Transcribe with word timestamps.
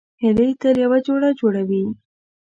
هیلۍ 0.21 0.49
تل 0.61 0.75
یو 0.83 0.93
جوړه 1.07 1.29
جوړوي 1.39 1.83